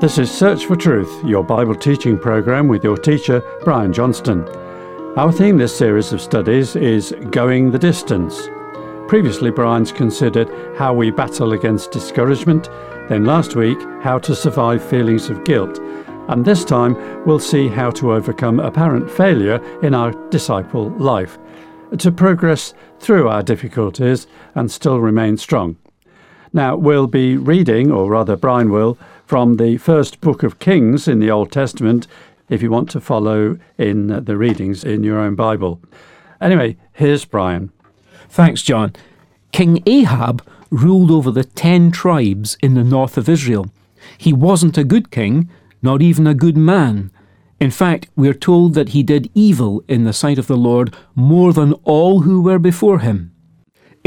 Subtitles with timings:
[0.00, 4.48] This is Search for Truth, your Bible teaching program with your teacher, Brian Johnston.
[5.18, 8.48] Our theme this series of studies is Going the Distance.
[9.08, 12.70] Previously, Brian's considered how we battle against discouragement,
[13.08, 15.80] then last week, how to survive feelings of guilt,
[16.28, 16.94] and this time
[17.26, 21.38] we'll see how to overcome apparent failure in our disciple life,
[21.98, 25.76] to progress through our difficulties and still remain strong.
[26.52, 28.96] Now, we'll be reading, or rather, Brian will,
[29.28, 32.06] from the first book of Kings in the Old Testament
[32.48, 35.82] if you want to follow in the readings in your own Bible.
[36.40, 37.70] Anyway, here's Brian.
[38.30, 38.94] Thanks, John.
[39.52, 43.66] King Ahab ruled over the ten tribes in the north of Israel.
[44.16, 45.50] He wasn't a good king,
[45.82, 47.10] not even a good man.
[47.60, 51.52] In fact, we're told that he did evil in the sight of the Lord more
[51.52, 53.34] than all who were before him.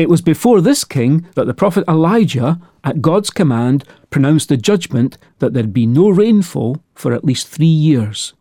[0.01, 5.15] It was before this king that the prophet Elijah, at God's command, pronounced the judgment
[5.37, 8.33] that there'd be no rainfall for at least three years.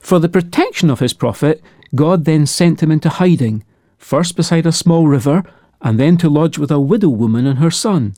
[0.00, 1.62] For the protection of his prophet,
[1.94, 3.64] God then sent him into hiding,
[3.96, 5.44] first beside a small river,
[5.80, 8.14] and then to lodge with a widow woman and her son.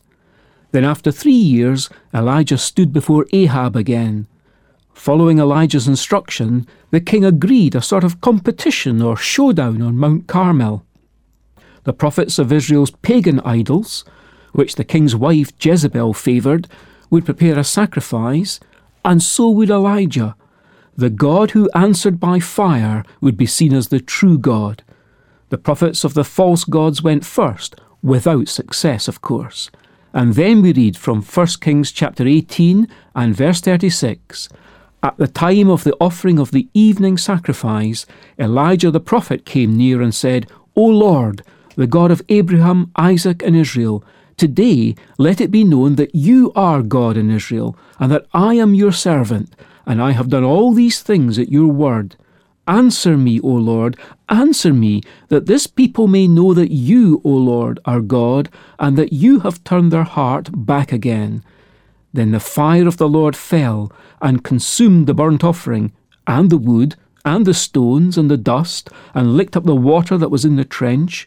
[0.73, 4.27] Then, after three years, Elijah stood before Ahab again.
[4.95, 10.85] Following Elijah's instruction, the king agreed a sort of competition or showdown on Mount Carmel
[11.85, 14.05] the prophets of Israel's pagan idols,
[14.53, 16.69] which the king's wife Jezebel favoured,
[17.11, 18.61] would prepare a sacrifice,
[19.05, 20.35] and so would Elijah.
[20.97, 24.83] The God who answered by fire would be seen as the true God.
[25.51, 29.71] The prophets of the false gods went first, without success, of course.
[30.13, 34.49] And then we read from 1 Kings chapter 18 and verse 36.
[35.03, 38.07] At the time of the offering of the evening sacrifice,
[38.39, 41.43] Elijah the prophet came near and said, O Lord,
[41.77, 44.05] the God of Abraham, Isaac, and Israel,
[44.37, 48.75] today let it be known that you are God in Israel, and that I am
[48.75, 49.55] your servant,
[49.87, 52.17] and I have done all these things at your word.
[52.67, 53.97] Answer me, O Lord,
[54.31, 58.49] answer me, that this people may know that you, O Lord, are God,
[58.79, 61.45] and that you have turned their heart back again.
[62.15, 63.93] Then the fire of the Lord fell
[64.23, 65.93] and consumed the burnt offering,
[66.27, 70.31] and the wood, and the stones, and the dust, and licked up the water that
[70.31, 71.27] was in the trench.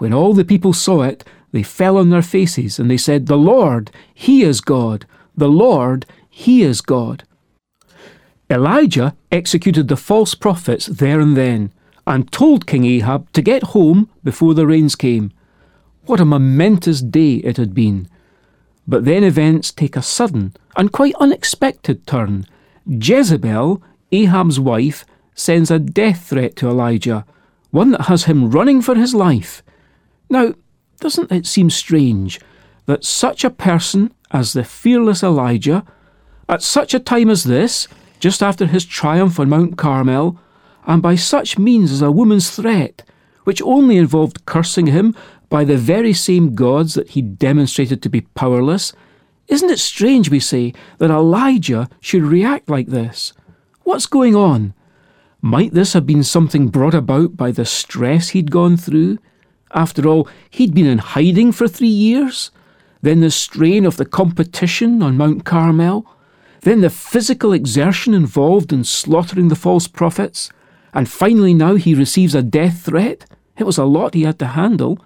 [0.00, 3.36] When all the people saw it, they fell on their faces, and they said, The
[3.36, 5.04] Lord, He is God.
[5.36, 7.24] The Lord, He is God.
[8.48, 11.70] Elijah executed the false prophets there and then,
[12.06, 15.32] and told King Ahab to get home before the rains came.
[16.06, 18.08] What a momentous day it had been.
[18.88, 22.46] But then events take a sudden and quite unexpected turn.
[22.86, 23.82] Jezebel,
[24.12, 27.26] Ahab's wife, sends a death threat to Elijah,
[27.70, 29.62] one that has him running for his life.
[30.30, 30.54] Now,
[31.00, 32.40] doesn't it seem strange
[32.86, 35.84] that such a person as the fearless Elijah,
[36.48, 37.88] at such a time as this,
[38.20, 40.38] just after his triumph on Mount Carmel,
[40.86, 43.02] and by such means as a woman's threat,
[43.44, 45.14] which only involved cursing him
[45.48, 48.92] by the very same gods that he demonstrated to be powerless,
[49.48, 53.32] isn't it strange, we say, that Elijah should react like this?
[53.82, 54.74] What's going on?
[55.40, 59.18] Might this have been something brought about by the stress he'd gone through?
[59.72, 62.50] After all, he'd been in hiding for three years.
[63.02, 66.06] Then the strain of the competition on Mount Carmel.
[66.62, 70.50] Then the physical exertion involved in slaughtering the false prophets.
[70.92, 73.24] And finally, now he receives a death threat.
[73.56, 74.98] It was a lot he had to handle.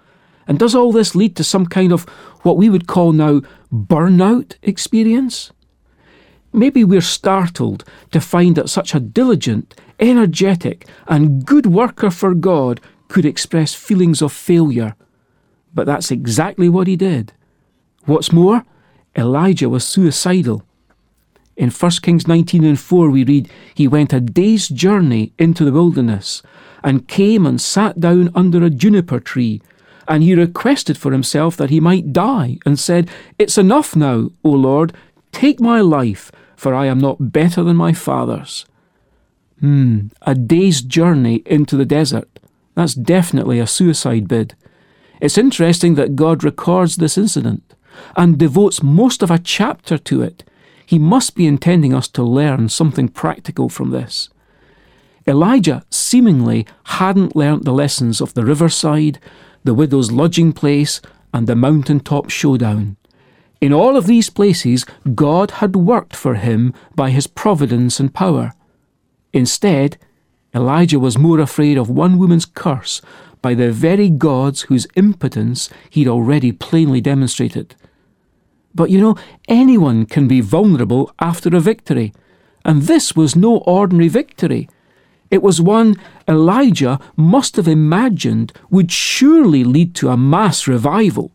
[0.47, 2.03] And does all this lead to some kind of
[2.41, 5.51] what we would call now burnout experience?
[6.51, 12.79] Maybe we're startled to find that such a diligent, energetic, and good worker for God
[13.07, 14.95] could express feelings of failure.
[15.73, 17.33] But that's exactly what he did.
[18.05, 18.63] What's more,
[19.15, 20.63] Elijah was suicidal.
[21.55, 25.71] In 1 Kings 19 and 4, we read, He went a day's journey into the
[25.71, 26.43] wilderness,
[26.83, 29.61] and came and sat down under a juniper tree,
[30.07, 33.09] and he requested for himself that he might die, and said,
[33.39, 34.93] It's enough now, O Lord,
[35.31, 38.65] take my life, for I am not better than my fathers.
[39.61, 42.34] Hmm, a day's journey into the desert.
[42.75, 44.55] That's definitely a suicide bid.
[45.21, 47.73] It's interesting that God records this incident
[48.15, 50.43] and devotes most of a chapter to it.
[50.85, 54.29] He must be intending us to learn something practical from this.
[55.25, 59.19] Elijah seemingly hadn't learnt the lessons of the riverside,
[59.63, 61.01] the widow's lodging place,
[61.33, 62.97] and the mountain top showdown.
[63.59, 64.85] In all of these places,
[65.15, 68.53] God had worked for him by his providence and power.
[69.33, 69.97] Instead,
[70.55, 73.01] Elijah was more afraid of one woman's curse
[73.41, 77.75] by the very gods whose impotence he'd already plainly demonstrated.
[78.73, 79.17] But you know,
[79.47, 82.13] anyone can be vulnerable after a victory.
[82.63, 84.69] And this was no ordinary victory.
[85.29, 85.97] It was one
[86.27, 91.31] Elijah must have imagined would surely lead to a mass revival.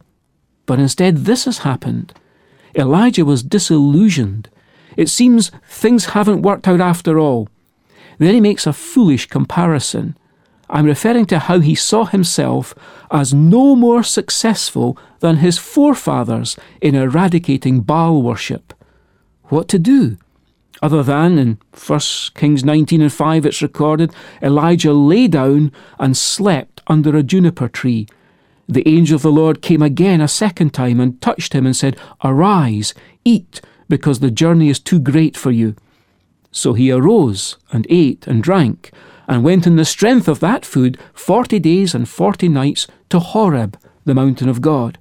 [0.67, 2.13] But instead, this has happened.
[2.75, 4.49] Elijah was disillusioned.
[4.97, 7.49] It seems things haven't worked out after all.
[8.21, 10.15] Then he makes a foolish comparison.
[10.69, 12.75] I'm referring to how he saw himself
[13.11, 18.75] as no more successful than his forefathers in eradicating Baal worship.
[19.45, 20.19] What to do?
[20.83, 22.01] Other than in 1
[22.35, 24.13] Kings 19 and 5 it's recorded,
[24.43, 28.07] Elijah lay down and slept under a juniper tree.
[28.69, 31.97] The angel of the Lord came again a second time and touched him and said,
[32.23, 32.93] Arise,
[33.25, 35.75] eat, because the journey is too great for you.
[36.53, 38.93] So he arose and ate and drank,
[39.29, 43.79] and went in the strength of that food forty days and forty nights to Horeb,
[44.05, 44.99] the mountain of God.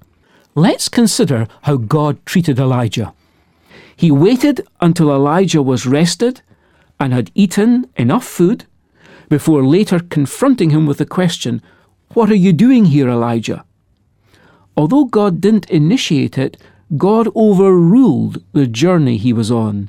[0.54, 3.12] Let's consider how God treated Elijah.
[3.96, 6.42] He waited until Elijah was rested
[6.98, 8.66] and had eaten enough food
[9.28, 11.62] before later confronting him with the question,
[12.14, 13.64] What are you doing here, Elijah?
[14.76, 16.56] Although God didn't initiate it,
[16.96, 19.88] God overruled the journey he was on.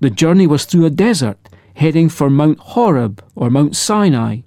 [0.00, 4.40] The journey was through a desert, heading for Mount Horeb or Mount Sinai.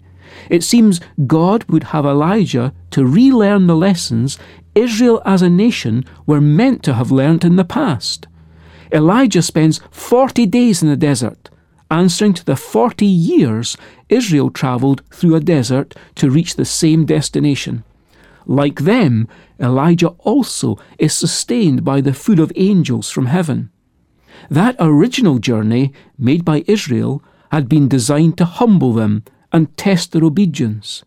[0.49, 4.39] It seems God would have Elijah to relearn the lessons
[4.73, 8.27] Israel as a nation were meant to have learnt in the past.
[8.91, 11.51] Elijah spends 40 days in the desert,
[11.91, 13.77] answering to the 40 years
[14.09, 17.83] Israel travelled through a desert to reach the same destination.
[18.45, 19.27] Like them,
[19.59, 23.69] Elijah also is sustained by the food of angels from heaven.
[24.49, 30.23] That original journey made by Israel had been designed to humble them and test their
[30.23, 31.03] obedience.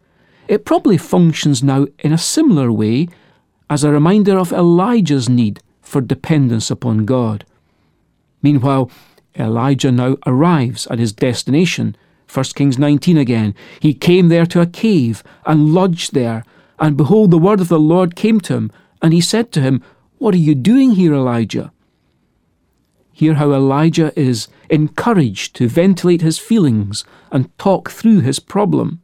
[0.48, 3.08] It probably functions now in a similar way
[3.68, 7.44] as a reminder of Elijah's need for dependence upon God.
[8.42, 8.90] Meanwhile,
[9.38, 11.96] Elijah now arrives at his destination.
[12.32, 13.54] 1 Kings 19 again.
[13.80, 16.44] He came there to a cave and lodged there
[16.78, 19.82] and behold, the word of the Lord came to him, and he said to him,
[20.18, 21.72] What are you doing here, Elijah?
[23.16, 27.02] Hear how Elijah is encouraged to ventilate his feelings
[27.32, 29.00] and talk through his problem.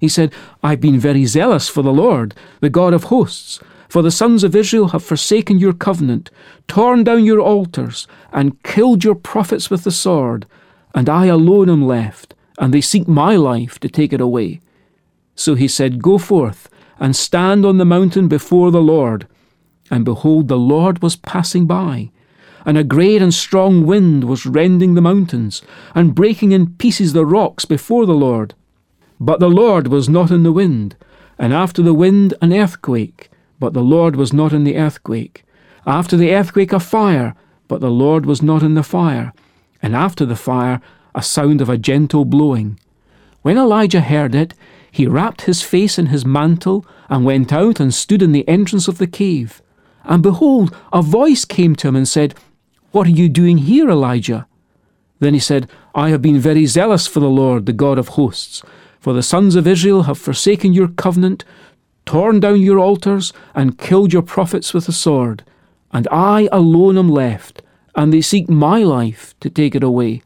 [0.00, 3.60] He said, I've been very zealous for the Lord, the God of hosts.
[3.88, 6.32] For the sons of Israel have forsaken your covenant,
[6.66, 10.44] torn down your altars, and killed your prophets with the sword.
[10.92, 14.58] And I alone am left, and they seek my life to take it away.
[15.36, 16.68] So he said, Go forth
[16.98, 19.28] and stand on the mountain before the Lord.
[19.92, 22.10] And behold, the Lord was passing by,
[22.68, 25.62] and a great and strong wind was rending the mountains,
[25.94, 28.52] and breaking in pieces the rocks before the Lord.
[29.18, 30.94] But the Lord was not in the wind,
[31.38, 35.44] and after the wind an earthquake, but the Lord was not in the earthquake.
[35.86, 37.34] After the earthquake a fire,
[37.68, 39.32] but the Lord was not in the fire.
[39.80, 40.82] And after the fire
[41.14, 42.78] a sound of a gentle blowing.
[43.40, 44.52] When Elijah heard it,
[44.92, 48.88] he wrapped his face in his mantle and went out and stood in the entrance
[48.88, 49.62] of the cave.
[50.04, 52.34] And behold, a voice came to him and said,
[52.90, 54.46] What are you doing here, Elijah?
[55.20, 58.62] Then he said, I have been very zealous for the Lord, the God of hosts.
[59.00, 61.44] For the sons of Israel have forsaken your covenant,
[62.06, 65.44] torn down your altars, and killed your prophets with the sword.
[65.92, 67.62] And I alone am left,
[67.94, 70.22] and they seek my life to take it away.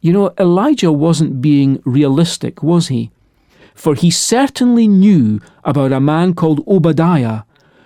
[0.00, 3.10] You know, Elijah wasn't being realistic, was he?
[3.74, 7.42] For he certainly knew about a man called Obadiah,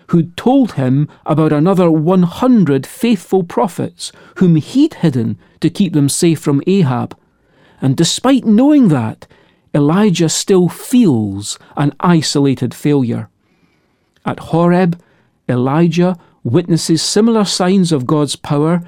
[0.08, 6.40] who told him about another 100 faithful prophets whom he'd hidden to keep them safe
[6.40, 7.16] from Ahab.
[7.80, 9.26] And despite knowing that,
[9.74, 13.28] Elijah still feels an isolated failure.
[14.24, 15.00] At Horeb,
[15.48, 18.82] Elijah witnesses similar signs of God's power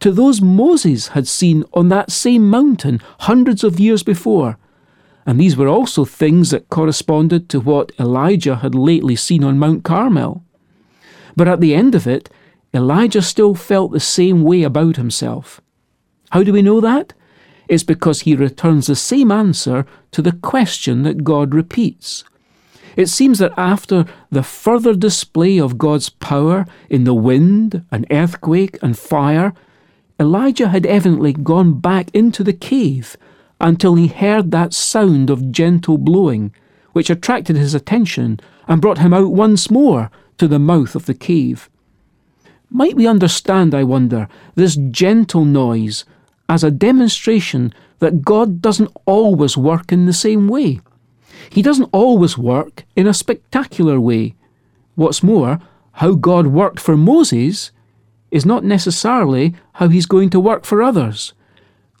[0.00, 4.58] to those Moses had seen on that same mountain hundreds of years before.
[5.24, 9.84] And these were also things that corresponded to what Elijah had lately seen on Mount
[9.84, 10.43] Carmel.
[11.36, 12.30] But at the end of it,
[12.72, 15.60] Elijah still felt the same way about himself.
[16.30, 17.12] How do we know that?
[17.68, 22.24] It's because he returns the same answer to the question that God repeats.
[22.96, 28.78] It seems that after the further display of God's power in the wind, and earthquake,
[28.82, 29.52] and fire,
[30.20, 33.16] Elijah had evidently gone back into the cave
[33.60, 36.54] until he heard that sound of gentle blowing,
[36.92, 38.38] which attracted his attention
[38.68, 41.70] and brought him out once more to the mouth of the cave.
[42.70, 46.04] Might we understand, I wonder, this gentle noise
[46.48, 50.80] as a demonstration that God doesn't always work in the same way?
[51.50, 54.34] He doesn't always work in a spectacular way.
[54.94, 55.60] What's more,
[55.92, 57.70] how God worked for Moses
[58.30, 61.32] is not necessarily how he's going to work for others.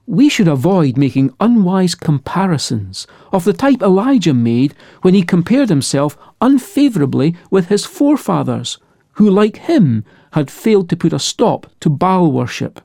[0.06, 6.18] We should avoid making unwise comparisons of the type Elijah made when he compared himself
[6.40, 8.78] unfavourably with his forefathers,
[9.12, 12.80] who, like him, had failed to put a stop to Baal worship.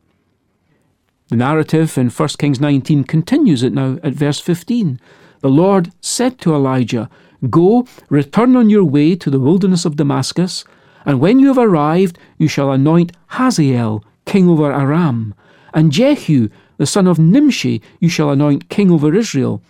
[1.28, 5.00] The narrative in 1 Kings 19 continues it now at verse 15.
[5.42, 7.10] The Lord said to Elijah,
[7.50, 10.66] Go, return on your way to the wilderness of Damascus,
[11.06, 15.34] and when you have arrived, you shall anoint Hazael king over Aram,
[15.74, 16.50] and Jehu
[16.80, 19.62] the son of Nimshi you shall anoint king over Israel,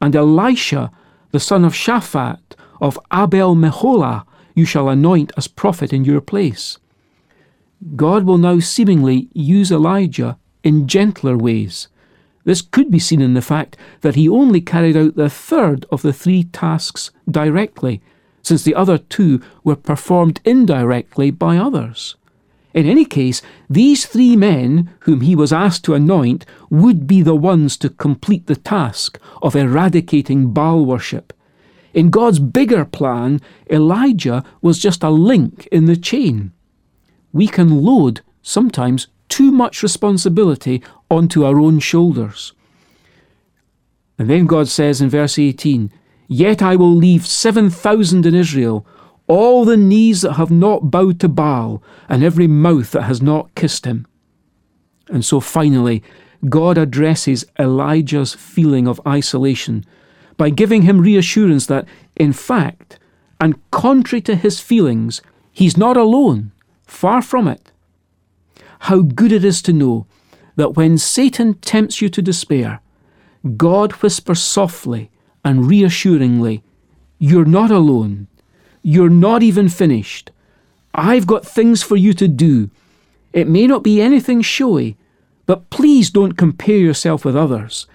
[0.00, 0.90] and Elisha
[1.30, 6.78] the son of Shaphat of Abel Meholah you shall anoint as prophet in your place.
[7.96, 11.88] God will now seemingly use Elijah in gentler ways.
[12.44, 16.00] This could be seen in the fact that he only carried out the third of
[16.00, 18.00] the three tasks directly,
[18.42, 22.16] since the other two were performed indirectly by others.
[22.74, 23.40] In any case,
[23.70, 28.46] these three men whom he was asked to anoint would be the ones to complete
[28.46, 31.32] the task of eradicating Baal worship.
[31.94, 33.40] In God's bigger plan,
[33.70, 36.52] Elijah was just a link in the chain.
[37.32, 42.52] We can load sometimes too much responsibility onto our own shoulders.
[44.18, 45.92] And then God says in verse 18,
[46.26, 48.86] Yet I will leave 7,000 in Israel,
[49.26, 53.54] all the knees that have not bowed to Baal, and every mouth that has not
[53.54, 54.06] kissed him.
[55.08, 56.02] And so finally,
[56.48, 59.84] God addresses Elijah's feeling of isolation
[60.36, 62.98] by giving him reassurance that, in fact,
[63.40, 66.52] and contrary to his feelings, he's not alone,
[66.86, 67.70] far from it
[68.84, 70.06] how good it is to know
[70.56, 72.82] that when Satan tempts you to despair,
[73.56, 75.10] God whispers softly
[75.42, 76.62] and reassuringly,
[77.18, 78.28] You're not alone.
[78.86, 80.30] You're not even finished.
[80.94, 82.68] I've got things for you to do.
[83.32, 84.98] It may not be anything showy,
[85.46, 87.86] but please don't compare yourself with others.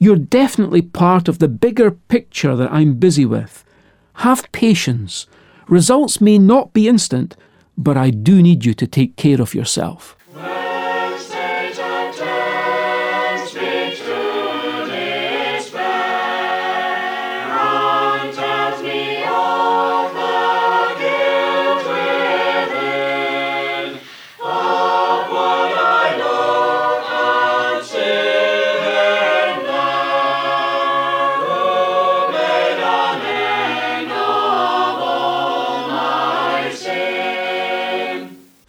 [0.00, 3.64] You're definitely part of the bigger picture that I'm busy with.
[4.14, 5.26] Have patience.
[5.68, 7.36] Results may not be instant,
[7.78, 10.16] but I do need you to take care of yourself.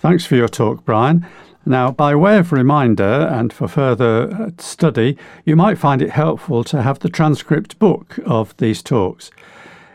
[0.03, 1.25] Thanks for your talk, Brian.
[1.65, 6.65] Now, by way of reminder and for further uh, study, you might find it helpful
[6.65, 9.31] to have the transcript book of these talks.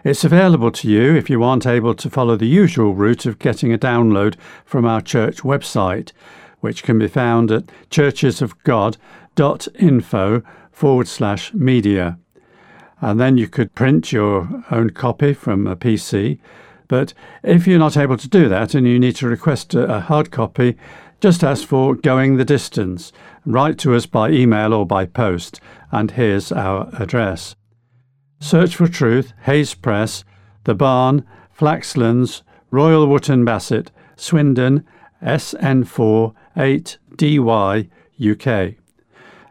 [0.05, 3.71] It's available to you if you aren't able to follow the usual route of getting
[3.71, 6.13] a download from our church website,
[6.61, 12.19] which can be found at churchesofgod.info forward slash media.
[13.03, 16.39] And then you could print your own copy from a PC
[16.89, 20.31] but if you're not able to do that and you need to request a, hard
[20.31, 20.77] copy,
[21.21, 23.13] just ask for Going the Distance.
[23.45, 25.61] Write to us by email or by post,
[25.93, 27.55] and here's our address.
[28.41, 30.25] Search for Truth, Hayes Press,
[30.65, 31.25] The Barn,
[31.57, 34.85] Flaxlands, Royal Wootton Bassett, Swindon,
[35.23, 37.89] SN4 8DY,
[38.21, 38.75] UK.